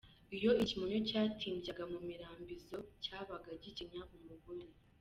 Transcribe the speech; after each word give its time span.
Iyo 0.35 0.51
ikimonyo 0.63 0.97
cyatimbyaga 1.09 1.83
mu 1.91 1.99
mirambizo 2.07 2.77
cyabaga 3.03 3.49
gikenya 3.61 4.01
umugore. 4.15 4.63